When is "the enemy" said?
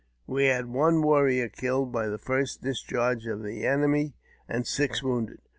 3.43-4.15